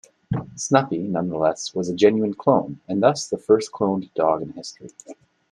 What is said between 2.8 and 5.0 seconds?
and thus the first cloned dog in history.